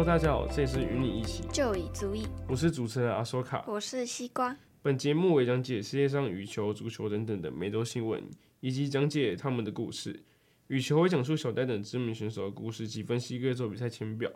[0.00, 2.26] Hello，大家好，这里是与你一起就已足矣。
[2.48, 4.56] 我是主持人阿索卡，我是西瓜。
[4.80, 8.24] 本节目为讲解世界上羽球、足球等等的每周新闻，
[8.60, 10.24] 以及讲解他们的故事。
[10.68, 14.30] 羽球会讲述小戴等知名选手的故事及分析各州比赛签表。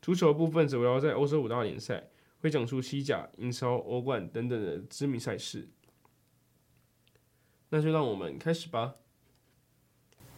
[0.00, 2.04] 足球的部分则围绕在欧洲五大联赛，
[2.40, 5.68] 会讲述西甲、英超、欧冠等等的知名赛事。
[7.68, 8.94] 那就让我们开始吧。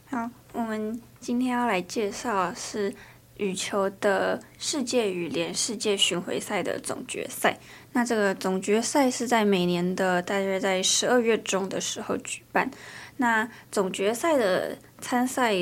[0.07, 2.93] 好，我们今天要来介绍的是
[3.39, 7.59] 羽球的世界羽联世界巡回赛的总决赛。
[7.93, 12.71] 那这个总决赛是在每年的大约在十二月中的时候举办。
[13.19, 15.55] 那总决赛的参赛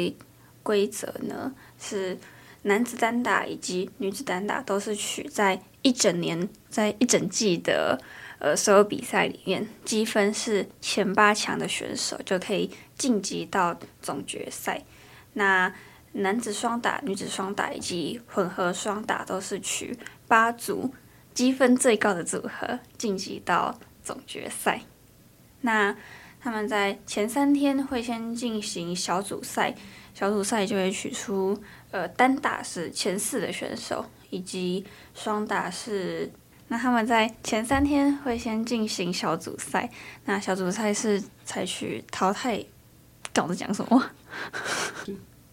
[0.62, 2.18] 规则呢，是
[2.62, 8.00] 男子单打以及女子单打都是取在一整年，在一整季的
[8.40, 14.82] 呃所有比赛里面，积分是前八强的选手就可以晋级到总决赛。
[15.34, 15.72] 那
[16.14, 20.94] 男子双打、女子双打以及混合双打都是取八组
[21.34, 24.80] 积分最高的组合晋级到总决赛。
[25.60, 25.94] 那
[26.40, 29.74] 他们在前三天会先进行小组赛，
[30.14, 34.84] 小组赛就会取出呃单打是前四的选手，以及
[35.14, 36.30] 双打是。
[36.68, 39.90] 那他们在前三天会先进行小组赛，
[40.24, 42.64] 那小组赛是采取淘汰。
[43.34, 44.10] 搞着讲什么？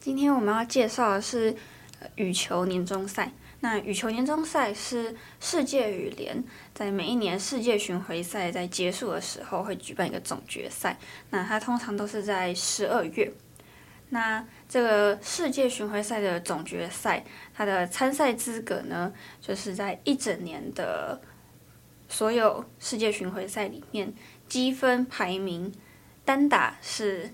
[0.02, 1.56] 今天我们要介绍的是
[2.16, 3.32] 羽球年终赛。
[3.60, 6.44] 那羽球年终赛是世界羽联
[6.74, 10.98] 在每一年世界巡回赛在结束的时候会举办一个总决赛。
[11.30, 13.32] 那它通常都是在十二月。
[14.10, 21.22] 那这个世界巡回赛的总决赛，它的参赛资格呢，就是在一整年的
[22.10, 24.12] 所有世界巡回赛里面
[24.48, 25.72] 积分排名，
[26.26, 27.30] 单打是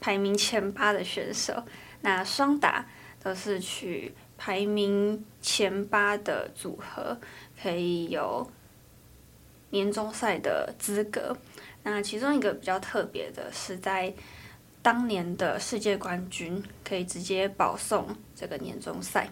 [0.00, 1.64] 排名前八的选手，
[2.00, 2.86] 那双打
[3.22, 4.14] 都是取。
[4.40, 7.18] 排名前八的组合
[7.60, 8.48] 可以有
[9.70, 11.36] 年终赛的资格。
[11.82, 14.14] 那其中一个比较特别的是，在
[14.80, 19.28] 当年的世界冠军可以直接保送这个年终赛。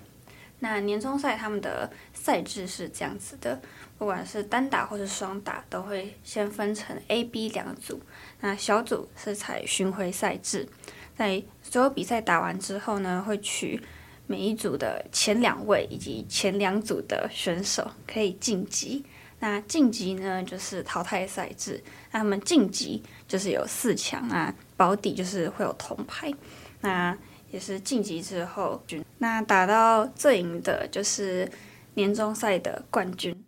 [0.59, 3.61] 那年终赛他们的赛制是这样子的，
[3.99, 8.01] 不管是单打或是双打，都会先分成 A、B 两组。
[8.41, 10.69] 那小组是采巡回赛制，
[11.17, 13.83] 在所有比赛打完之后呢，会取。
[14.29, 19.05] 每一组的前两位以及前两组的选手可以晋级。
[19.39, 21.81] 那晋级呢，就是淘汰赛制。
[22.11, 26.29] 那他们晋级就是有四强啊，保底就是会有铜牌。
[26.81, 27.17] 那
[27.53, 28.83] 也是晋级之后，
[29.19, 31.49] 那打到最赢的就是
[31.95, 33.45] 年终赛的冠军。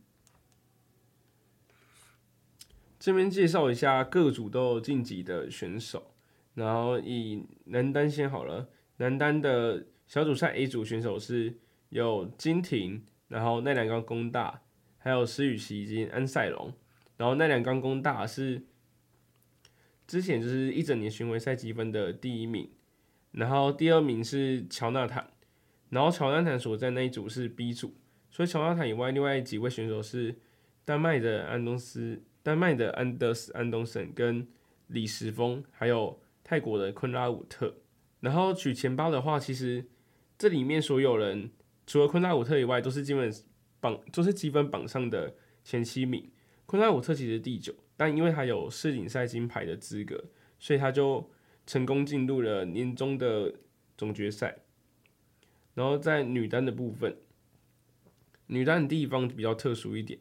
[3.01, 6.13] 这边介绍一下各组都晋级的选手，
[6.59, 9.87] 然后以男单先好了，男单的。
[10.09, 11.59] 小组赛 A 组选手是
[11.91, 14.63] 有金廷，然后奈良冈功大，
[14.97, 16.73] 还有石宇奇以及安赛龙。
[17.19, 18.63] 然后奈良冈功大是
[20.07, 22.71] 之前就是一整年巡回赛积分的第一名，
[23.33, 25.31] 然后第二名是乔纳坦，
[25.91, 27.93] 然后乔纳坦所在那一组是 B 组，
[28.31, 30.35] 所以乔纳坦以外，另外几位选手是
[30.87, 34.49] 丹麦的安东斯、丹麦的安德斯安东森跟
[34.87, 36.19] 李时峰，还有
[36.49, 37.75] 泰国的昆拉武特。
[38.21, 39.85] 然后取前八的话，其实。
[40.41, 41.51] 这里面所有人，
[41.85, 43.29] 除了昆拉武特以外，都是基本
[43.81, 46.31] 榜都是积分榜上的前七名。
[46.65, 50.27] 昆拉武特其实第九，但因为他有世锦赛金牌的资格，
[50.61, 51.29] 所以他就
[51.67, 53.53] 成功进入了年终的
[53.97, 54.59] 总决赛。
[55.75, 57.17] 然后在女单的部分，
[58.47, 60.21] 女单的地方比较特殊一点，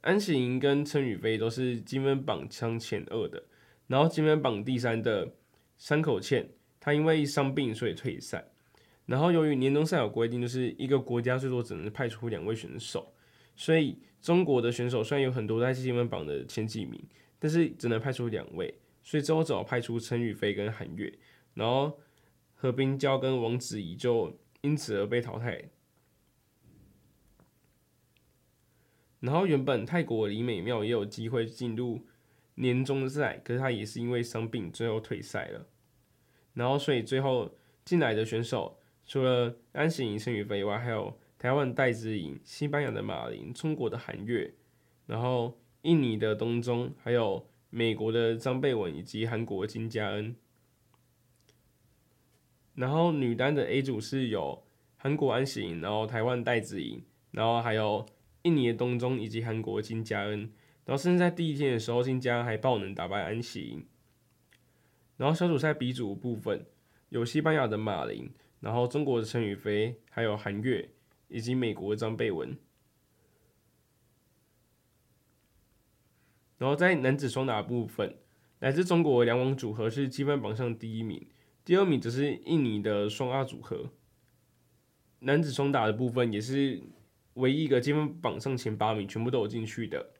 [0.00, 3.44] 安喜莹跟陈雨菲都是积分榜上前二的。
[3.88, 5.34] 然后积分榜第三的
[5.80, 6.46] 山口茜，
[6.78, 8.52] 她因为伤病所以退赛。
[9.06, 13.12] 然后，由于年终赛有规定，就是一个国家最多只能派出两位选手，
[13.56, 17.02] 所以中国的选手虽然有很多在积分榜的前几名，
[17.38, 18.72] 但是只能派出两位，
[19.02, 21.12] 所以最后只好派出陈雨菲跟韩悦，
[21.54, 21.98] 然后
[22.54, 25.64] 何冰娇跟王子怡就因此而被淘汰。
[29.20, 32.06] 然后原本泰国李美妙也有机会进入
[32.60, 35.66] 年终赛，可是她也是因为伤病最后退赛了。
[36.52, 37.54] 然后，所以最后
[37.84, 38.78] 进来的选手。
[39.06, 44.54] 除了安喜莹、陈雨菲以外，还有台湾戴资颖、西班牙的马林、中国的韩悦，
[45.06, 50.36] 然后印尼的东中，还有美国的张贝文以及韩国的金佳恩。
[52.74, 54.62] 然后女单的 A 组是有
[54.96, 57.02] 韩国安喜莹，然后台湾戴资颖，
[57.32, 58.06] 然后还有
[58.42, 60.52] 印尼的东中以及韩国金佳恩。
[60.90, 63.86] 然后甚至在第一天的时候，金佳恩还爆能打败安琪。
[65.18, 66.66] 然后小组赛 B 组部分
[67.10, 68.28] 有西班牙的马林。
[68.58, 70.90] 然后中国的陈雨菲，还有韩悦，
[71.28, 72.58] 以及美国的张贝文。
[76.58, 78.16] 然后在男子双打部分，
[78.58, 81.24] 来自中国的两网组合是积分榜上第一名，
[81.64, 83.92] 第二名则是印尼的双阿组合。
[85.20, 86.82] 男子双打的部分也是
[87.34, 90.10] 唯一一个积分榜上前八名全部都有进去的，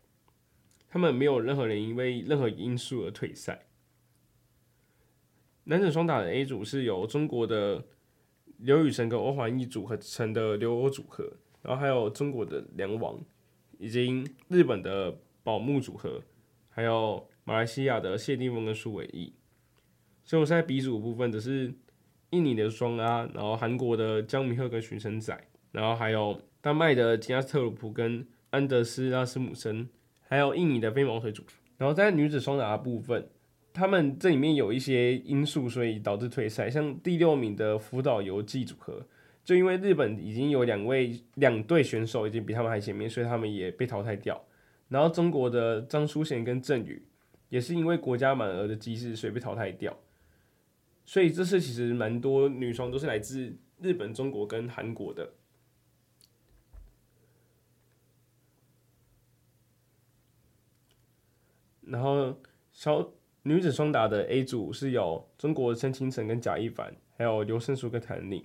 [0.90, 3.66] 他们没有任何人因为任何因素而退赛。
[5.64, 7.87] 男子双打的 A 组是由中国的
[8.58, 11.32] 刘雨辰跟欧环一组合成的刘欧组合，
[11.62, 13.19] 然后还有中国的梁王，
[13.78, 16.20] 以及日本的宝木组合。
[16.72, 19.34] 还有马来西亚的谢定峰跟苏伟译，
[20.25, 21.75] 所以我在 B 组部分则是
[22.31, 29.88] 印尼的双阿，然后韩国的姜明赫跟徐承宰，然后还有丹麦的吉亚特鲁普跟安德斯拉斯姆森，
[30.31, 31.43] 还有印尼的飞毛腿组。
[31.77, 33.29] 然后在女子双打的部分，
[33.73, 36.71] 他们这里面有一些因素，所以导致退赛。
[36.71, 39.05] 像第六名的福岛由纪组合，
[39.43, 44.41] 就因为日本已经有两位两队选手已经比他们还前面，所以他们也被淘汰掉。
[44.88, 47.03] 然后中国的张淑贤跟郑宇
[47.49, 49.99] 也是因为国家满额的机制，所以被淘汰掉。
[51.05, 55.29] 所以这次其实蛮多女双都是来自日本、中国跟韩国的。
[61.90, 62.34] 然后
[62.72, 68.42] 小女子双打的 A 组是有中国的陈清晨跟贾一凡，还有刘胜书跟谭宁，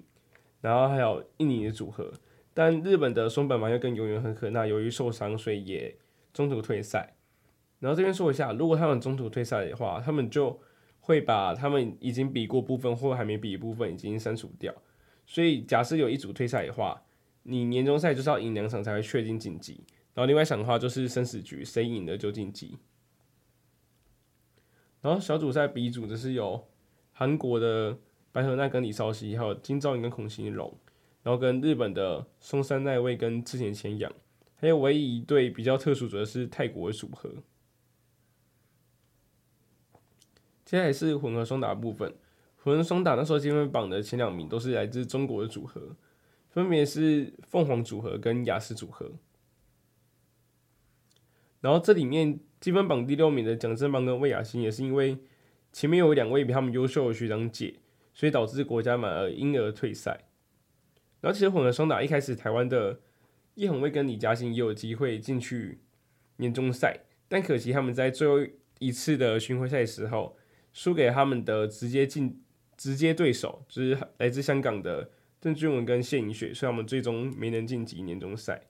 [0.61, 2.11] 然后还有印尼的组合。
[2.53, 5.95] 但日本的松本麻佑跟永远和可那由于受伤，所以也。
[6.35, 7.15] 中途退赛，
[7.79, 10.59] 然后这边说一下，如果他们中途退赛的话，他们就
[10.99, 14.75] 会把他们已经比过部分或还没比的部分已经删除掉。
[15.25, 17.01] 所以假设有一组退赛的话，
[17.43, 22.77] 你年终赛就是要赢两场才会确定晋级，然后另外一场的话就是生死局，谁赢了就晋级。
[25.05, 26.65] 然后小组赛 B 组则是有
[27.13, 27.95] 韩国的
[28.31, 30.75] 白河娜跟李绍希，还有金昭莹跟孔欣荣，
[31.21, 34.11] 然后跟日本的松山奈未跟志田千阳。
[34.55, 37.29] 还有唯一一对比较特殊的是泰国的组合。
[40.65, 42.11] 接下来是混合双打部分，
[42.63, 45.95] 混合双打那时候积分榜的前两名都是来自中国的组合，
[46.49, 49.11] 分别是凤凰组合跟雅思组合。
[51.61, 55.19] 然后这里面积分榜第六名的蒋振邦跟魏雅欣也是因为
[55.71, 57.75] 前面有两位比他们优秀的学长姐，
[58.11, 60.25] 所以导致国家满额因而退赛。
[61.21, 63.01] 然后其实混合双打一开始台湾的。
[63.53, 65.77] 叶红卫跟李嘉欣也有机会进去
[66.37, 68.39] 年终赛，但可惜他们在最后
[68.79, 70.35] 一次的巡回赛时候
[70.73, 72.41] 输给他们的直接进
[72.75, 78.63] 直接对手，就是来自香港的郑俊文跟谢盈雪，所以他们最终没能晋级年终赛。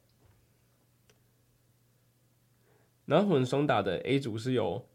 [3.06, 4.86] 然后混双打的 A 组是由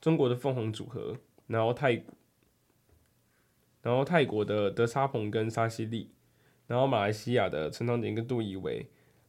[0.00, 1.16] 中国的凤凰组合，
[1.46, 2.02] 然后泰
[3.82, 6.10] 然后泰国的德沙鹏跟沙西利，
[6.66, 8.86] 然后马来西亚的陈唐典跟杜怡维。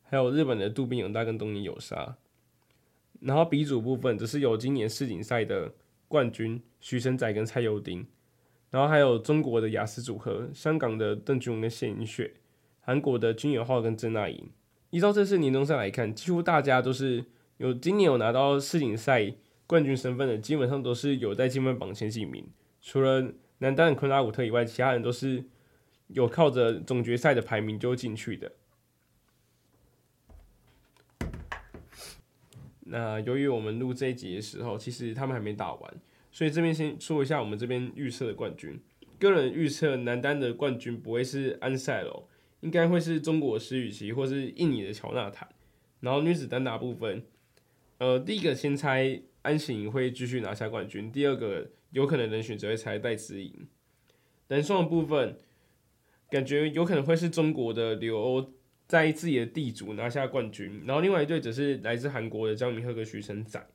[0.10, 2.16] 还有日本的渡边勇大跟东尼有沙，
[3.20, 5.74] 然后 B 组部分则是有今年世锦赛的
[6.08, 8.08] 冠军徐承宰跟蔡佑丁，
[8.70, 12.36] 然后还有中国的雅思组合，香港的邓俊文跟谢盈雪，
[12.80, 14.50] 韩国的金友浩跟郑娜颖。
[14.92, 17.26] 依照这次年终赛来看，几乎大家都是
[17.58, 19.34] 有今年有拿到世锦赛
[19.66, 22.48] 冠军身份的，基本上都是有在积分榜前几名，
[22.82, 25.44] 除了男单的昆拉武特以外，其他人都是
[26.08, 28.52] 有靠着总决赛的排名就进去的。
[32.90, 35.94] 那由于我们录这一集的时候，其实他们还没打完，
[36.32, 38.80] 所以这边先说一下我们这边预测的冠军。
[39.20, 42.24] 个人预测男单的冠军不会是安赛龙，
[42.62, 45.50] 应该会是中国施雨琦或是印尼的乔纳坦。
[46.00, 47.26] 然后女子单打部分，
[48.00, 53.68] 呃，第一个先猜安喜莹会继续拿下冠军，第二个有可能人选只会猜戴资颖。
[54.48, 55.38] 男双的部分，
[56.30, 58.54] 感觉有可能会是中国的刘欧。
[58.88, 63.68] 在自己的地主拿下冠军，然后另外一队则是来自韩国的姜明赫跟徐承宰。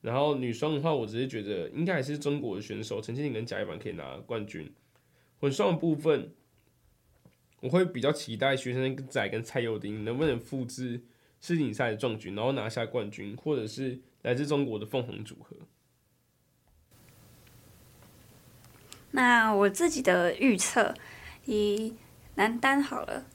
[0.00, 4.68] 然后女双的话，我只是觉得应该还是中国的选手陈千宁跟贾一凡可以拿冠军。
[5.38, 6.32] 混双的部分，
[7.60, 11.02] 我会比较期待徐承宰跟蔡佑丁能不能复制
[11.46, 15.54] 世锦赛的壮举，然后拿下冠军，或者是来自中国的凤凰组合。
[19.12, 20.92] 那我自己的预测，
[21.44, 21.94] 以
[22.34, 23.26] 男单好了。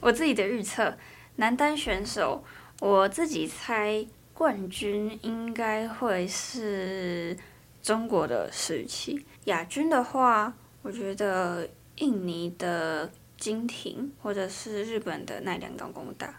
[0.00, 0.98] 我自己的预测，
[1.36, 2.44] 男单选手，
[2.80, 7.34] 我自己猜冠军应该会是
[7.80, 9.24] 中国的施雨琦。
[9.46, 16.38] 亚军的话，我觉得印尼的金廷或者是日本的奈良冈功大。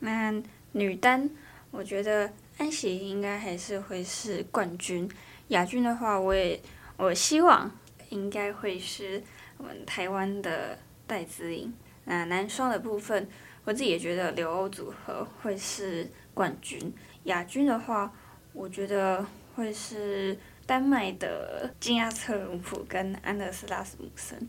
[0.00, 0.34] 那
[0.72, 1.28] 女单，
[1.70, 5.08] 我觉得安喜应该还是会是冠军。
[5.48, 6.60] 亚军的话，我也
[6.96, 7.70] 我希望
[8.10, 9.22] 应该会是
[9.58, 11.72] 我们台湾的戴资颖。
[12.04, 13.28] 那男双的部分，
[13.64, 16.92] 我自己也觉得留欧组合会是冠军，
[17.24, 18.12] 亚军的话，
[18.52, 19.24] 我觉得
[19.54, 24.48] 会是丹麦的金亚策龙普跟安德斯拉斯姆森。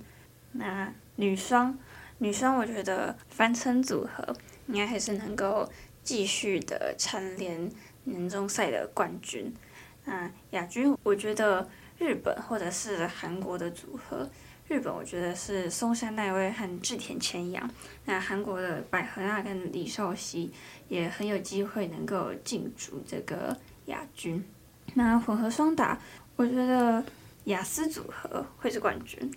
[0.54, 1.78] 那女双，
[2.18, 4.36] 女双我觉得帆程组合
[4.68, 5.70] 应该还是能够
[6.04, 7.72] 继续的蝉联
[8.04, 9.54] 年终赛的冠军。
[10.06, 11.68] 那亚军，我觉得
[11.98, 14.30] 日本或者是韩国的组合。
[14.68, 17.70] 日本我觉得是松山奈未和志田千阳，
[18.06, 20.52] 那韩国的百合娜跟李绍希
[20.90, 23.56] 也很有机会能够进驻这个
[23.86, 24.44] 亚军。
[24.96, 26.00] 那混合双打，
[26.36, 27.04] 我觉得
[27.44, 29.32] 雅思组合会是冠军。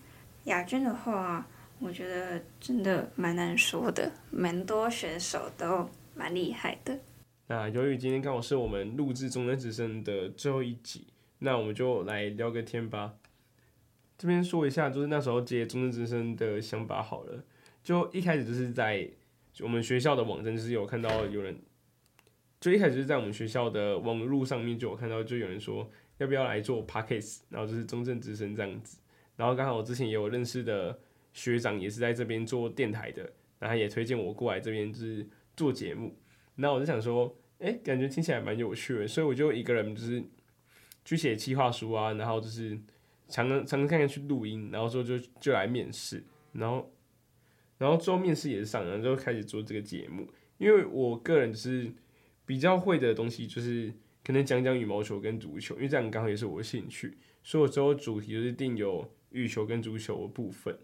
[0.45, 1.47] 亚军的话，
[1.81, 6.99] 我觉得真的蛮难说的，蛮多选手都蛮厉害的。
[7.47, 11.07] 那由于今天刚好是我们录制中正之声的最后一集，
[11.39, 13.15] 那我们就来聊个天吧。
[14.19, 17.45] 这边说一下，就是那时候接中正之声的想法好了。
[17.83, 19.09] 就一开始就是在
[19.61, 21.57] 我们学校的网站，就是有看到有人，
[22.61, 28.99] 就一开始就是在我们学校的网络上面就有看到，就有人说要不要来做 Podcast，然后就是中正之声这样子。
[29.37, 30.99] 然后刚好我之前也有认识的
[31.38, 35.26] 学长，也是在这边做电台的，然后也推荐我过来这边就是
[35.57, 36.16] 做节目。
[36.57, 40.23] 然后我就想说，哎，感觉听起来蛮有趣的，所以我就一个人就是
[41.04, 42.78] 去写企划书啊，然后就是。
[43.30, 46.90] 常常常常看看去录音，然后之后就就来面试，然后
[47.76, 50.26] 然后之后面试也是上，然后就开始做这个节目。
[50.57, 51.92] 因为我个人就是
[52.47, 53.92] 比较会的东西，就是
[54.25, 60.78] 可能讲讲羽毛球跟足球，因为这样刚好也是我的兴趣，所以我之后主题就是定有羽球跟足球的部分。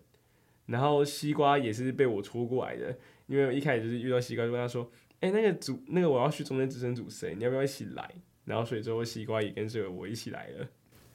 [0.66, 4.90] 然后西瓜也是被我戳过来的，因为我一开始就是遇到西瓜，就跟他说
[5.20, 7.34] ：“哎、欸，那个组那个我要去中正之声组谁？
[7.36, 8.10] 你要不要一起来？”
[8.44, 10.68] 然后所以最后西瓜也跟着我一起来了。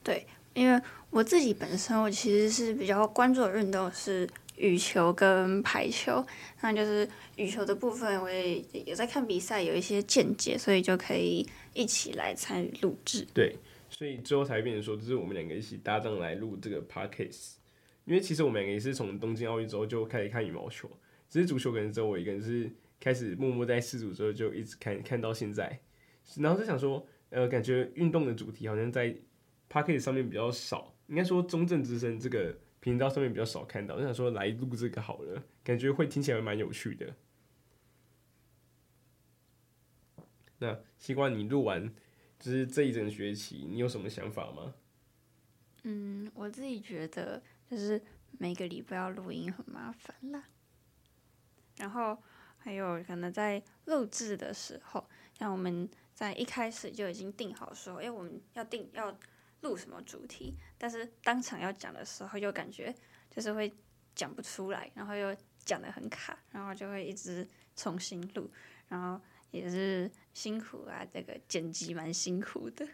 [0.03, 0.25] 对。
[0.55, 4.27] 因为我自己本身，我其实是比较关注的运动是
[4.57, 6.25] 羽球跟排球，
[6.61, 13.25] 那就是羽球的部分，我也有在看比赛，有一些见解，所以就可以一起来参与录制。
[13.31, 13.55] 对，
[13.91, 17.58] 所以最后才变成说，就是我们两个一起搭档来录这个 podcast。
[18.09, 20.89] 因为其实我们两个也是从东京奥运之后就开始看羽毛球，
[21.29, 25.79] 只是足球可能只有我一个人是开始默默在四组之后就一直看看到现在，
[26.37, 29.15] 然后就想说，呃，感觉运动的主题好像在。
[29.71, 33.93] Podcast 上面比较少，应该说中正之声这个频道上面比较少看到。
[33.93, 37.13] 我想说来录这个好了，感觉会听起来蛮有趣的。
[40.57, 41.87] 那西瓜，你录完
[42.39, 44.73] 就是这一整学期，你有什么想法吗？
[45.83, 48.01] 嗯，我自己觉得就是
[48.37, 50.43] 每个礼拜要录音很麻烦啦。
[51.77, 52.17] 然后
[52.57, 55.07] 还有可能在录制的时候，
[55.37, 59.17] 像我们在一开始就已经定好说，哎，我们要定要。
[59.61, 60.55] 录什么主题？
[60.77, 62.95] 但是当场要讲的时候，又感觉
[63.29, 63.69] 就是会
[64.15, 65.35] 讲不出来，然后又
[65.65, 67.45] 讲得很卡，然后就会一直
[67.75, 68.49] 重新录，
[68.87, 69.21] 然后
[69.51, 72.87] 也是辛苦啊，这个剪辑蛮辛苦的。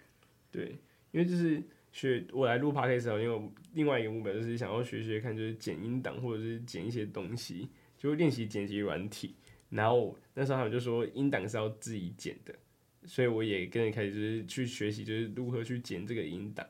[0.50, 0.72] 对，
[1.12, 1.62] 因为就是
[1.96, 9.34] 学我来录 podcast 时候，因为另外一个目标就是想要学学看，就是剪音档或者是剪一些东西，就练习剪辑软体。
[9.70, 12.54] 然后那时候他们就说音档是要自己剪的。
[13.06, 16.68] 所以我也跟着开始就是去学习，就是如何去剪这个音档。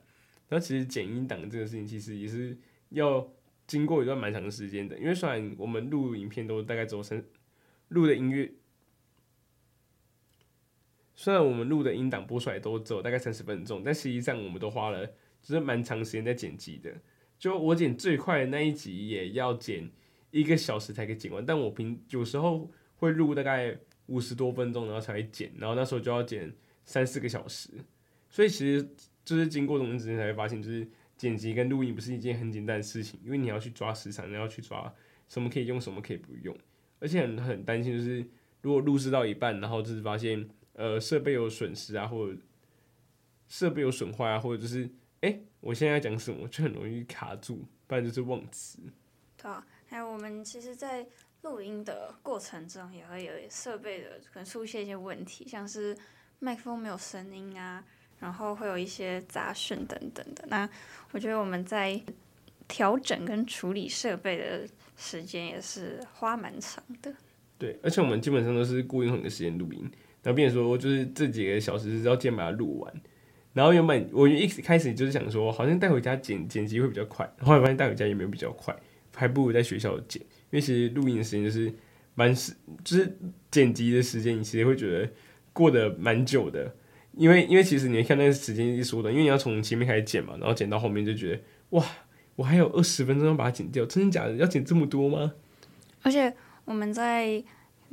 [0.47, 2.55] 然后其实剪音档这个事情，其实也是
[2.89, 3.27] 要
[3.65, 4.95] 经过一段蛮长的时间的。
[4.99, 7.23] 因为虽然我们录影片都大概走三，
[7.87, 8.51] 录的音乐，
[11.15, 15.05] 虽然我们录的音档播出来都只有大概三十分钟，但实际上我们都花了
[15.41, 16.93] 就是蛮长时间在剪辑的。
[17.39, 19.89] 就我剪最快的那一集也要剪
[20.31, 23.77] 一个小时才可以剪完，但我平有时候会录大概。
[24.07, 26.53] 五十多分钟，然后才会剪，然后那时候就要剪
[26.83, 27.71] 三四个小时，
[28.29, 28.87] 所以其实
[29.23, 34.93] 就是经过这种时间才会发现，就是剪辑跟录音不是一件很简单的事情，因为你要去抓时长，你要去抓
[35.27, 36.55] 什么可以用，什么可以不用，
[36.99, 38.23] 而且很很担心，就是
[38.61, 42.37] 如果录制到一半，然后就是发现呃设备有损失啊，或者
[43.49, 44.85] 设备有损坏啊，或者就是
[45.21, 48.79] 哎、欸、我现在要讲什么就很容易卡住，不然就是忘词。
[49.37, 51.05] 对啊，还有我们其实，在
[51.41, 55.95] 录音的过程中也会有设备的可能出现一些问题，像是
[56.39, 57.83] 麦克风没有声音啊，
[58.19, 60.43] 然后会有一些杂讯等等的。
[60.47, 60.67] 那
[61.11, 62.01] 我觉得我们在
[62.67, 64.67] 调整跟处理设备的
[64.97, 67.13] 时间也是花蛮长的。
[67.59, 69.89] 对，而且我们基本上都是固定很多时间录音，
[70.25, 72.93] 然后变成说就是这几个小时是要先把它录完。
[73.53, 78.75] 然后原本我一开始就是想说，好像带回家剪剪辑会比较快，后来发现带回家也没有比较快，
[79.13, 80.19] 还不如在学校剪。
[80.21, 81.71] 因为其实录音的时间就是
[82.15, 82.53] 蛮时，
[82.83, 83.17] 就是
[83.51, 85.07] 剪辑的时间，你其实会觉得
[85.53, 86.73] 过得蛮久的。
[87.13, 91.85] 因为因为其实你看那个时间一缩短，因为你要从前面开始剪嘛，然后剪到后面就觉得哇，
[92.35, 94.35] 我还有二十分钟要把它剪掉，真的假的？
[94.35, 95.33] 要剪这么多吗？
[96.01, 96.33] 而且
[96.65, 97.41] 我们在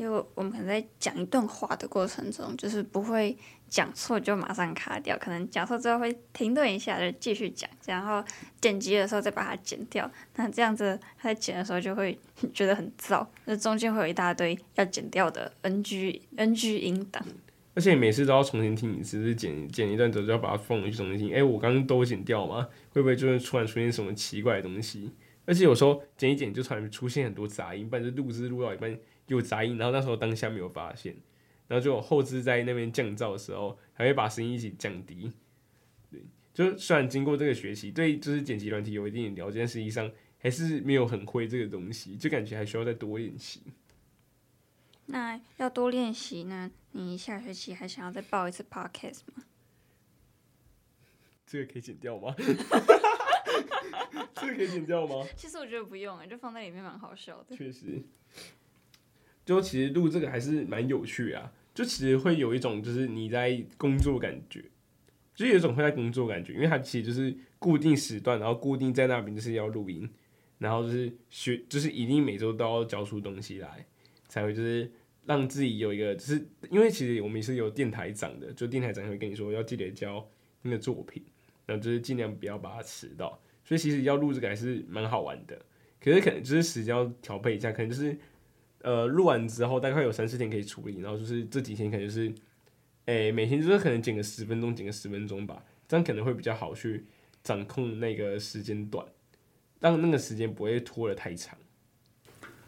[0.03, 3.37] 因为我们可能在讲一段话的过程中，就是不会
[3.69, 8.23] 讲错就马上卡掉，可能讲错之后会停顿一下，就继续讲，然后
[8.61, 10.11] 剪辑的时候再把它剪掉。
[10.35, 12.19] 那这样子他在剪的时候就会
[12.53, 17.25] 觉得很燥，那中间会有一大堆要剪掉的 NG NG 音档。
[17.75, 21.35] 而且每次都要重新听一次，是剪剪一段之后就要把它放回去重新听。
[21.35, 22.69] 哎、我刚刚都剪掉吗？
[22.91, 25.13] 会不会就是突然出现什么奇怪的东西？
[25.45, 31.17] 而且有时候剪一剪就突然出现很多杂音，不然就录制录到一半有杂音，然后那时候当下没有发现，
[31.69, 35.33] 然后就后置在那边降噪的时候还会把声音一起降低。
[36.11, 36.21] 对，
[36.53, 43.63] 就虽然经过这个学习，对就是剪辑软体有一定的了解，但实际上还是没有很会这个东西，就感觉还需要再多练习。
[45.07, 46.71] 那要多练习呢？
[46.93, 49.45] 你下学期还想要再报一次 podcast 吗？
[51.47, 52.35] 这个可以剪掉吗？
[54.35, 55.27] 这个可以剪掉吗？
[55.37, 57.57] 其实我觉得不用，就放在里面蛮好笑的。
[57.57, 58.03] 确实，
[59.45, 61.53] 就其实录这个还是蛮有趣啊。
[61.75, 64.63] 就其实会有一种就是你在工作感觉，
[65.35, 70.07] 就有一种会在工作感觉，因为它其实就是固定时段，然后固定在那边就是要录音，
[70.59, 73.87] 然后就是学，就是一定每周都要交出东西来，
[74.29, 74.93] 才会就是
[75.25, 80.29] 让自己有一个，就是因为其实我们也是有电台长的，就电台长会跟你说要记得交
[80.61, 81.25] 那个作品，
[81.65, 83.41] 然后就是尽量不要把它迟到。
[83.65, 85.59] 所以其实要录这个还是蛮好玩的，
[86.01, 88.15] 可是可能就是时间要调配一下，可能就是
[88.83, 92.33] 呃录完之后大概有三四天可以处理，然后就是这几天可能就是，
[93.07, 97.07] 诶、每天就是可能剪个十分钟，剪个十分钟吧，这样可能会比较好去
[97.43, 99.07] 掌控那个时间段，
[99.81, 101.57] 让那个时间不会拖得太长。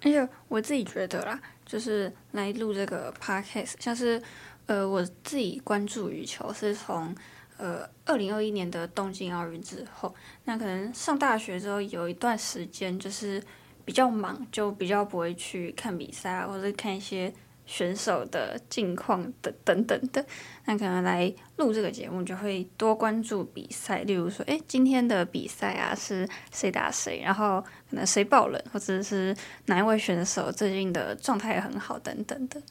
[0.02, 4.20] 而且我自己觉得啦，就是来录这个 podcast，像是
[4.66, 7.14] 呃我自己关注羽球是从。
[7.56, 13.40] 呃，二零二一年的东京奥运之后，那可能上大学之后有一段时间就是
[13.84, 17.32] 比较忙，就比较不会去看比赛啊，或者看一些
[17.66, 20.24] 选手的近况的等等的。
[20.64, 32.62] 那可能来录这个节目，就会多关注比赛，例如说，诶，今天的比赛啊是谁打谁，然后可能谁爆冷，或者是哪一位选手最近的状态很好等等的。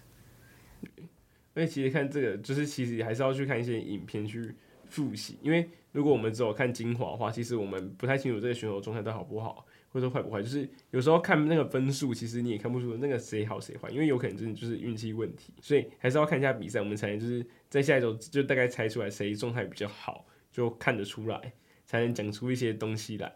[1.56, 4.56] 因为其实看这个，就是其实还是要去看一些影片去。
[4.90, 10.42] 复习，因为如果我们只有看精华的话，其实我们不太清楚这个选手状态到好不好，或者坏不坏。
[10.42, 15.54] 就是有时候看那个分数，其实你也看不出那个谁好谁坏，因为有可能真的就是运气问题。
[15.62, 21.54] 所以还是要看一下比赛，我们才能就是在下一周就大概猜出来谁状态比较好，就看得出来，
[21.86, 23.32] 才能讲出一些东西来。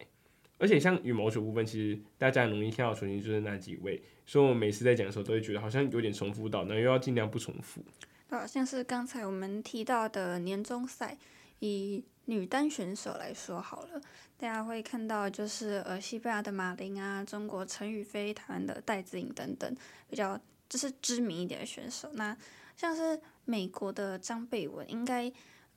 [0.58, 7.84] 而且像羽毛球部分，其实大家很容易看到重新就是那几位，所以我每次在讲的时候都会觉得好像有点重复到，然后又要尽量不重复。
[8.30, 11.18] 好像是刚才我们提到的年终赛。
[11.60, 14.00] 以女单选手来说好了，
[14.38, 19.76] 大家会看到就是呃，西班牙的马林啊，中国陈雨菲，台湾的戴资颖等等，
[20.08, 22.10] 比较就是知名一点的选手。
[22.14, 22.38] 那
[22.76, 25.32] 像是美国的张贝文，应该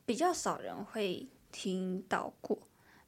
[0.05, 2.59] 比较少人会听到过。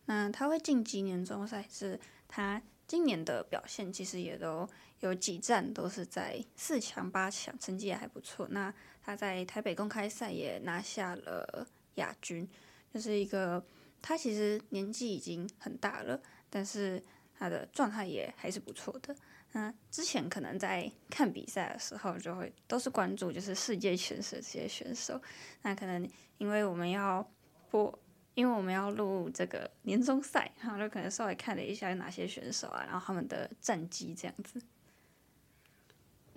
[0.06, 4.68] 那他会晋级年终赛，是他今年的表现其实也都
[5.00, 8.48] 有几站都是在四强八强，成绩也还不错。
[8.50, 11.66] 那他在台北公开赛也拿下了。
[11.96, 12.48] 亚军
[12.90, 13.62] 就是一个，
[14.02, 17.02] 他其实年纪已经很大了，但是
[17.38, 19.16] 他的状态也还是不错的。
[19.52, 25.18] 那之前可能在看比赛的时候，就会都是关注就是世界前十这些选手。
[25.62, 26.06] 那可能
[26.38, 27.26] 因为我们要
[27.70, 27.98] 播，
[28.34, 34.60] 因为我们要录这个年终赛，然后就可能稍微看了一下有哪些选手啊，然后他们的战绩这样子。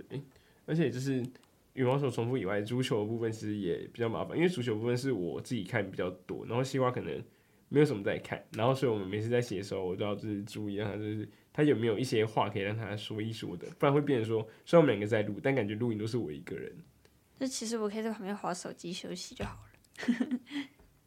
[0.07, 0.23] 对，
[0.65, 1.25] 而且就是。
[1.75, 7.21] 羽毛球重复以外，足球的部分其实也比较麻烦，因为足球部分是我自己看比较多，然后西瓜可能
[7.69, 16.71] 没有什么在看，然后所以我们每次在写的时候，我都要就是注意让他就是他有没有一些话可以让他说一说的，不然会变成说虽然我们两个在录，但感觉录音都是我一个人。
[17.37, 20.39] 那其实我可以在旁边划手机休息就好了。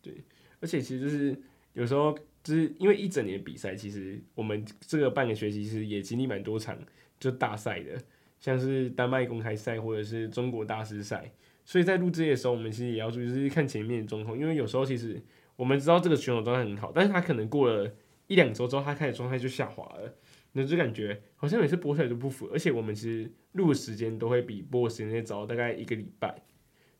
[0.02, 0.22] 对，
[0.60, 1.36] 而且其实就是
[1.72, 6.78] 有时候就是因为一整年比赛，其实我们这个半个学期其实也经历蛮多场
[7.18, 7.98] 就大赛的。
[8.40, 11.28] 像是丹麦公开赛或者是中国大师赛，
[11.64, 15.20] 所以在录这些的时候，我们其实也要注意，就是看前面的状况，因为有时候其实
[15.58, 17.92] 我们知道这个选手状态很好，但是他可能过了
[18.28, 20.14] 一两周之后，他开始状态就下滑了，
[20.52, 26.40] 那就感觉好像每次播出来都不符，而且我们其实录的时间都会比播的时间早大概一个礼拜，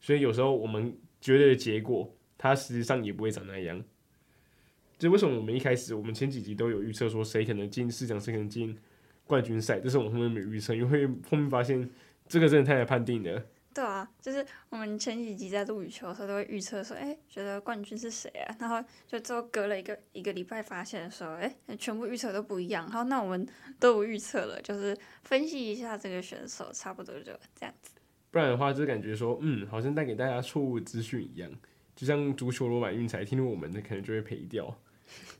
[0.01, 3.81] 所以有时候我们觉得的结果，它实际上也不会长那样。
[4.99, 8.77] 就为什么我们一开始我们前几集都有预测说谁可能进四强，谁可能进
[9.25, 11.89] 冠军赛，这是我们后面没预测，因为后面发现
[12.27, 18.57] 这个真的太难判定了，对啊，就是我们前几集在录羽球的时候都会预测说，哎，觉得冠军是谁啊？
[18.59, 22.91] 然后就之后隔了一个一个礼拜发现的时候，哎，全部预测都不一样。
[22.91, 23.47] 好，那我们
[23.79, 27.93] 都有预测了，就是分析一下这个选手，差不多就这样子。
[28.33, 31.49] 不然的话，就感觉说，嗯，好像带给大家错误资讯一样，
[31.95, 34.77] 就像足球罗马运彩，听了我们的可能就会赔掉。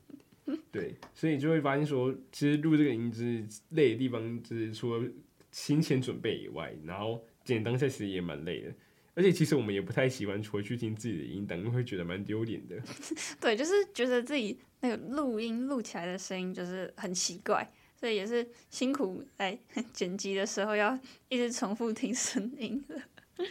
[0.71, 5.11] 对，所以就会发现说，其实录这个音质累的地方，就是除了
[5.51, 7.21] 心前准备以外，然后。
[7.49, 8.73] 剪当下其实也蛮累的，
[9.15, 12.81] 而且其实我们也不太喜欢回去听自己的音档，因为会觉得蛮丢脸的。
[13.41, 19.57] 对，就是觉得自己那个录音录起来的声音就是很奇怪，所以也是辛苦在
[19.91, 23.01] 剪辑的时候要一直重复听声音的。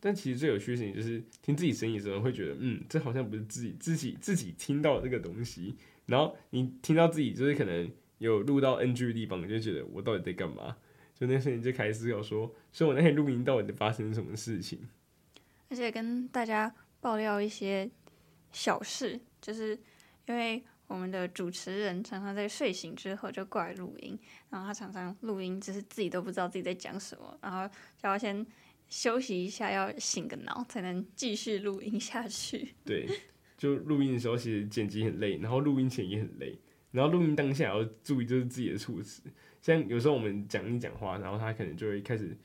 [0.00, 5.76] 但其实最有趣的事情就是听自己声音的时候，会觉得嗯，这好像不是自己自己自己听到的这个东西。
[6.06, 10.76] 然后你听到自己就是可能有录到 NG 的地方，你就觉得我到底在干嘛？
[11.14, 14.80] 就那瞬间就开始思考说，所以我那天录音到底发生什么事情？
[15.68, 17.90] 而且跟大家爆料一些
[18.52, 19.78] 小事，就是
[20.26, 24.18] 因为我们的主持人常常在睡醒之后就过来录音，
[24.50, 28.44] 然后他常常录音，只是自己都不知道自己在讲什么，然后就要先
[28.88, 32.74] 休息一下，要醒个脑才能继续录音下去。
[32.84, 33.08] 对，
[33.56, 36.58] 就录音的时候其实剪辑很累，然后录音前也很累，
[36.90, 39.22] 然后录音当下要注意就是自己的措辞。
[39.62, 42.36] 像有时候我们讲一讲话，然后他可能就会开始，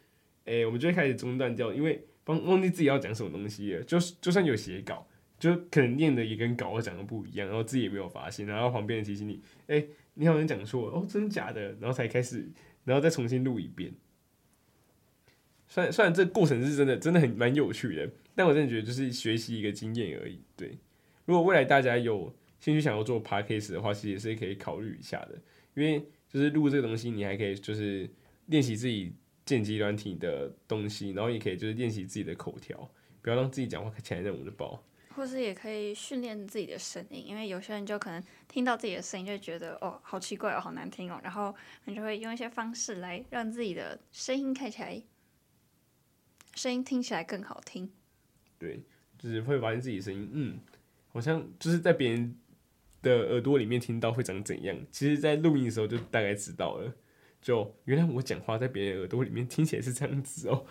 [0.46, 3.82] 诶、欸，我们就会开始中断掉，因为忘忘记自己要讲什么东西了。
[3.82, 5.08] 就就算有写稿，
[5.40, 11.72] 就可能念的也跟稿讲的不一样，然后自己也没有发现，然后旁边人提醒你，诶、欸，你好像讲错，哦，真的假的？
[11.82, 12.48] 然后才开始，
[12.86, 13.92] 然后再重新录一遍。
[15.68, 20.40] 虽然虽然这过程是真的，真的很蛮有趣的，但我真的觉得就是学习一个经验而已。
[20.56, 20.78] 对，
[21.26, 25.42] 如果未来大家有兴趣想要做 podcast 的话，其实也是可以考虑一下的，
[25.74, 26.06] 因为。
[26.30, 28.10] 就是录这个东西，你还可以就是
[28.48, 29.14] 练习自己
[29.46, 32.90] 剪辑软体的东西，然后也可以就是练习自己的口条，
[33.22, 34.84] 不要让自己讲话看起来那么的爆。
[35.16, 45.02] 或是也可以训练自己的声音，因为有些人就可能听到自己的声音就觉得哦，好奇怪哦，好难听哦，然后你就会用一些方式来让自己的声音看起来，
[46.54, 47.90] 声音听起来更好听。
[48.60, 48.84] 对，
[49.18, 50.60] 就是会发现自己的声音，嗯，
[51.08, 52.36] 好像就是在别人。
[53.02, 54.78] 的耳朵里面听到会长怎样？
[54.92, 56.94] 其实，在录音的时候就大概知道了。
[57.40, 60.66] 就原来我讲话在别人耳朵里面听起来是这样子哦。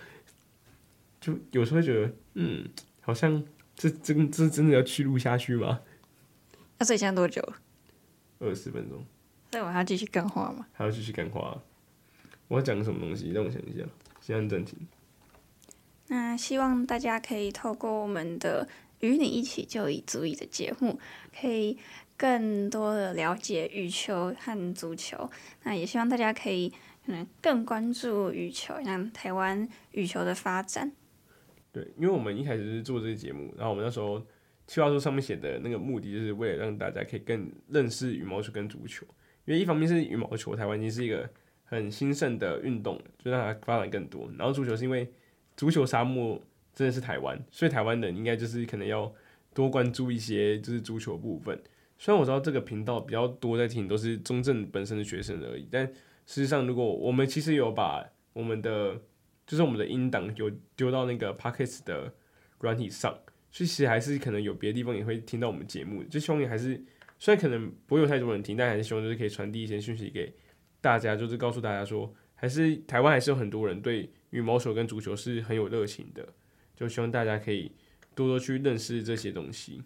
[1.21, 2.69] 就有时候会觉得，嗯，
[3.01, 3.43] 好像
[3.75, 5.81] 这真这真的要去录下去吗？
[6.79, 7.43] 那所以现在多久？
[8.39, 9.05] 二十分钟。
[9.53, 10.67] 所以我还要继续干话吗？
[10.73, 11.63] 还要继续干话。
[12.49, 13.31] 我要讲什么东西？
[13.31, 13.85] 让我想一下。
[14.21, 14.77] 先按暂停。
[16.09, 18.69] 那希望大家可以透过我们的
[19.01, 21.01] “与你一起就已足矣”的节目，
[21.41, 21.79] 可以。
[22.17, 25.31] 更多的了解羽球和足球，
[25.65, 26.69] 那也希望大家可以
[27.05, 30.93] 可能更关注羽球，像台湾羽球的发展。
[31.73, 34.19] 对，因为我们一开始是做这个节目，然后我们那时候
[34.67, 39.07] 计划书上面写的那个目的，就是为了让大家可以更认识羽毛球跟足球。
[39.45, 41.29] 因为一方面是羽毛球，台湾已经是一个
[41.65, 44.29] 很兴盛的运动，就让它发展更多。
[44.39, 45.09] 然后足球是因为
[45.55, 49.13] 足球沙漠真的是台湾，所以台湾人应该就是可能要
[49.53, 51.63] 多关注一些就是足球部分。
[51.99, 55.87] 虽然我知道这个频道比较多在听都是中正本身的学生而已，但
[56.27, 59.01] 事实上，如果我们其实有把我们的
[59.47, 62.13] 就是我们的音档有丢到那个 Podcast 的
[62.59, 63.13] 软体上，
[63.51, 66.03] 所以其实还是可能有别的地方也会听到我们节目。
[66.05, 66.83] 就希望你还是
[67.19, 70.35] 虽然可能不会有太多人听，但还是希望就是可以传递一些讯息给
[70.81, 76.29] 大家，就是告诉大家说，还是台湾还是有很多人对羽毛球跟足球是很有热情的，
[76.75, 77.73] 就希望大家可以
[78.15, 79.83] 多多去认识这些东西。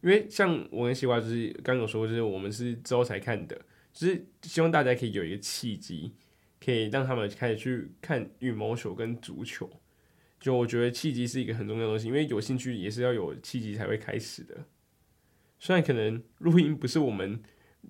[0.00, 3.60] 因为像我跟西瓜就是刚有说，就是我们是之后才看的，
[3.92, 6.12] 就是希望大家可以有一个契机，
[6.64, 9.68] 可以让他们开始去看羽毛球跟足球。
[10.38, 14.56] 就我觉得契机是一个很重要的东西，因为有兴趣也是要有契机才会开始的。
[15.58, 17.42] 虽然可能录音不是我们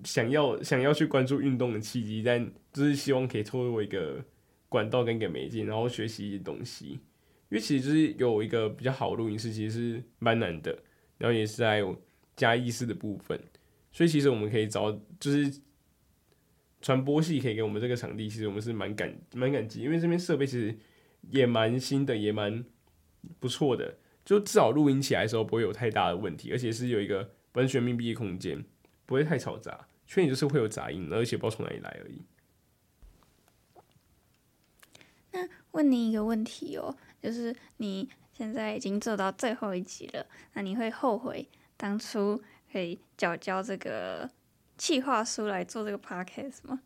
[0.03, 4.25] 想要想要去关注运动的契机，但就是希望可以透过一个
[4.67, 6.99] 管道跟一个媒介，然后学习一些东西。
[7.51, 10.75] 因为其实就是有一个比较好的录音室，其实是蛮难的。
[11.19, 11.83] 然后也是在
[12.35, 13.37] 加意识的部分，
[13.91, 15.61] 所以其实我们可以找，就是
[16.81, 20.75] 传播系可以给我们这个场地，其实我们是蛮感蛮感激，因为这边设备其实
[21.29, 22.63] 也蛮新的，也蛮
[23.41, 28.63] 不错的，就至少录音起来的时候不会有太大的问题，而且是有一个完全密闭的空间，
[29.05, 32.21] 不会太嘈杂，缺点就是会有杂音，而且不知道从哪里来而已。
[35.33, 38.07] 那问你一个问题哦，就是你。
[38.39, 44.29] 现在已经做到最后一集了，那你会后悔当初可以缴交这个
[44.77, 46.79] 企划书来做这个 podcast 吗？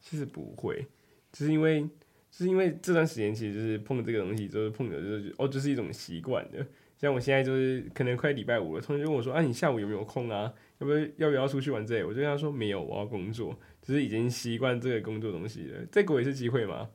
[0.00, 0.84] 其实不会，
[1.32, 6.66] 就是因为就是因为这段时间其实就是碰这个东西，就是碰的就是哦，就是一种习惯的。
[6.96, 10.52] 像我现在就是可能快礼拜五了，同学就问我说：“啊，你下午有没有空啊？
[10.78, 15.86] 要不要要不要出去玩这里？”我就跟他说：“没有，我要工作。”就是已经习惯这个工作东西了。
[15.92, 16.90] 再给我一次机会吗？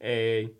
[0.00, 0.52] 诶、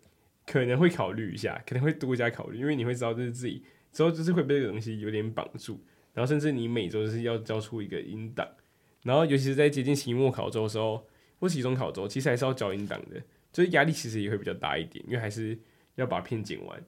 [0.45, 5.79] 可能会考虑一下，可能会多加考虑，因为你会知道就是自己之后就是会被这个东西有点绑住，
[6.13, 8.47] 然后甚至你每周就是要交出一个音档，
[9.03, 11.05] 然后尤其是在接近期末考周的时候
[11.39, 15.57] 或期中考周，其实还是要交音档的，就是压力其实也会比较大一点，因为还是
[15.95, 16.83] 要把片剪完。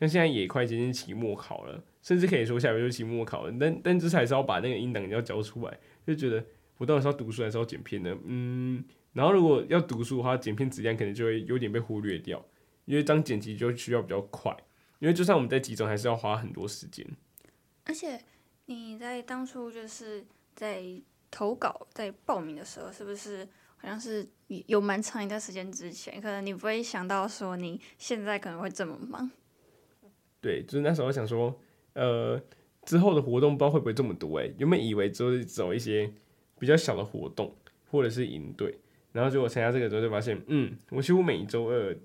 [0.00, 6.44] 像现在也快接近期末考了，甚至可以说下个月就期末考了，但但就是还是要把那个音档要交出来，就觉得
[6.78, 8.18] 我到底是要读书还是要剪片呢？
[8.24, 12.44] 嗯，然后如果要读书的话，剪片质量可能就会有点被忽略掉，
[12.84, 14.56] 因为这样剪辑就需要比较快，
[14.98, 17.06] 因为就算我们在集中，还是要花很多时间。
[17.84, 18.20] 而且
[18.66, 20.82] 你在当初就是在
[21.30, 23.44] 投稿、在报名的时候，是不是
[23.76, 24.28] 好像是
[24.66, 29.30] 有蛮长一段时间之前，可能你不会想到说你现在可能会这么忙。
[30.40, 31.58] 对，就是那时候想说，
[31.94, 32.40] 呃，
[32.84, 36.12] 之后的活动不知道会不会这么多诶，原本以为就是走一些
[36.58, 37.54] 比较小的活动
[37.90, 38.78] 或者是营队，
[39.12, 41.96] 然后结果参加这个之后就发现，嗯，我几乎每一周二，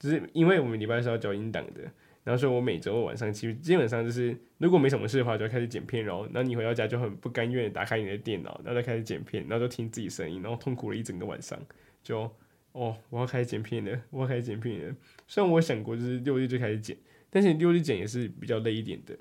[0.00, 1.82] 就是因为我们礼拜是要交音档的，
[2.24, 11.56] 然后所以我每周晚上其实基本上就是如果没什么事的话，就要开始剪片，然后，然后你回到家就很不甘愿的打开你的电脑，然后再开始剪片，然后就听自己声音，然后痛苦了一整个晚上，
[12.02, 12.28] 就
[12.72, 14.96] 哦，我要开始剪片了，我要开始剪片了。
[15.28, 16.96] 虽然我想过就是六日就开始剪。
[17.32, 19.16] 但是六日剪也是比较累一点的，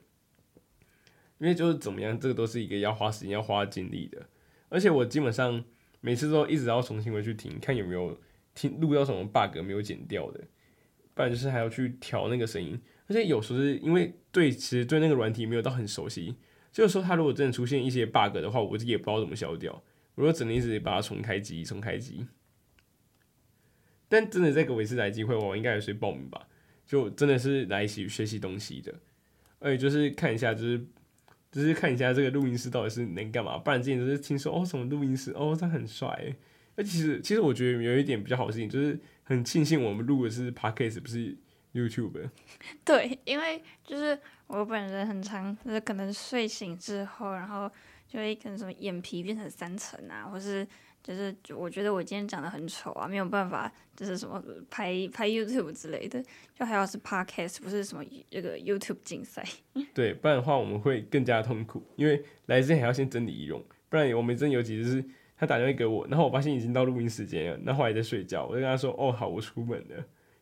[1.38, 4.28] 因为就是怎么样，这个都是一个要花时间、要花精力的。
[4.68, 5.64] 而且我基本上
[6.02, 8.20] 每次都一直要重新回去听，看有没有
[8.56, 10.44] 听录到什么 bug 没有剪掉的，
[11.20, 12.80] 不然就是还要去调那个声音。
[13.08, 16.34] 而且有时候是因为对，其实对那个软体没有到很熟悉，
[16.72, 19.84] 就是说它如果真的出现一些 bug 的话，我自己也不知道怎么消掉。
[20.16, 22.26] 我就只能一直把它重开机、重开机。
[24.08, 26.48] 但真的再给我一次来机会，我应该也是报名吧。
[26.86, 28.96] 就真的是来一起学习东西的，
[29.60, 30.80] 而且就是看一下，就是
[31.52, 33.58] 就是看一下这个录音师到底是能干嘛。
[33.58, 36.34] 不然之前都是听说哦，什么录音师哦，他很帅。
[36.80, 41.36] 而其实其实我觉得有一点比较好的事情，就是很庆幸我们录的是 Podcast，不是
[41.74, 42.30] YouTube。
[42.86, 47.70] 对，因为就是我本人很常，就是可能睡醒之后，然后
[48.08, 50.66] 就会可能什么眼皮变成三层啊，或是。
[51.02, 56.22] 就是我觉得我今天长得很丑啊，没有办法，就是什么拍拍 YouTube 之类的，
[56.54, 59.44] 就还要是 Podcast，不是什么这个 YouTube 竞赛。
[59.96, 65.06] 对，不然的话我们会更加痛苦，因为来之前还要先整理仪容，不然我们真有几次是
[65.40, 69.96] 他打电话给我，然后我发现已经到录音时间了，然后还在睡觉，我就跟他说：“哦，好，我出门了。”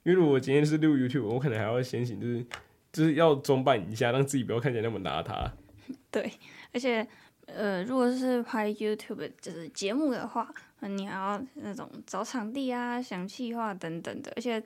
[0.03, 2.45] 因为如果今天是录 YouTube，我可能还要先醒，就是
[2.91, 5.49] 就是要装扮一下，让自己不要看起来那么邋遢。
[6.11, 6.31] 对，
[6.73, 7.07] 而且。
[7.49, 14.61] 呃，如果是拍 YouTube 就是节目的话，你还要那种找场地啊、想企划等等的，而且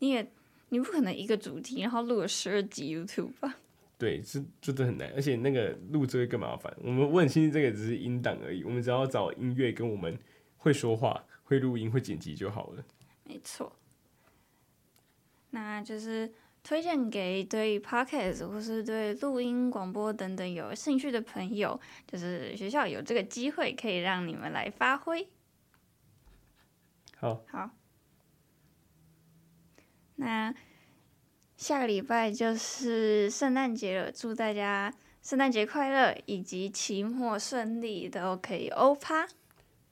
[0.00, 0.26] 你也
[0.70, 3.54] 你不可能一个主题然后录了十二集 YouTube 吧？
[3.98, 6.74] 对，是真的很难，而且那个录制会更麻烦。
[6.80, 10.18] 我们我很庆幸这个只是音档而已，我们只要找音乐跟我们
[10.56, 12.84] 会说话、会录音、会剪辑就好了。
[13.24, 13.72] 没错，
[15.50, 16.32] 那就是。
[16.68, 25.28] 推荐给对 Podcast 或是对录音广播等等有兴趣的朋友，就是学校有这个机会可以让你们来发挥。
[27.16, 27.70] 好，好。
[30.16, 30.52] 那
[31.56, 34.92] 下个礼拜就是圣诞节了，祝大家
[35.22, 39.26] 圣诞节快乐，以及期末顺利，都可以欧趴。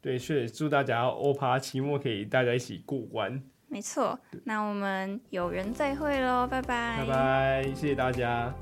[0.00, 3.42] 对，是祝大家欧趴，期末可以大家一起过关。
[3.68, 8.54] 没错，那我们有缘再会喽，拜拜，拜拜，谢谢大家。